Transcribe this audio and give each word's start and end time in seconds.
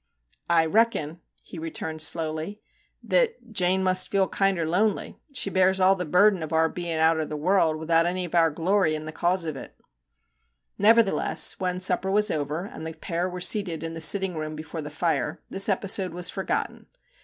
'I 0.49 0.65
reckon/ 0.65 1.19
he 1.43 1.59
re 1.59 1.69
turned 1.69 2.01
slowly, 2.01 2.59
* 2.83 2.85
that 3.03 3.51
Jane 3.51 3.83
must 3.83 4.09
feel 4.09 4.27
kinder 4.27 4.67
lonely; 4.67 5.19
she 5.31 5.51
bears 5.51 5.79
all 5.79 5.93
the 5.93 6.05
burden 6.07 6.41
of 6.41 6.51
our 6.51 6.67
bein' 6.69 6.97
outer 6.97 7.23
the 7.23 7.37
world, 7.37 7.75
without 7.75 8.07
any 8.07 8.25
of 8.25 8.33
our 8.33 8.49
glory 8.49 8.95
in 8.95 9.05
the 9.05 9.11
cause 9.11 9.45
of 9.45 9.55
it/ 9.55 9.79
Nevertheless, 10.79 11.59
when 11.59 11.79
supper 11.79 12.09
was 12.09 12.31
over, 12.31 12.65
and 12.65 12.83
the 12.83 12.93
pair 12.95 13.29
were 13.29 13.39
seated 13.39 13.83
in 13.83 13.93
the 13.93 14.01
sitting 14.01 14.33
room 14.35 14.55
before 14.55 14.81
the 14.81 14.89
fire, 14.89 15.39
this 15.51 15.69
episode 15.69 16.13
was 16.15 16.31
forgotten. 16.31 16.87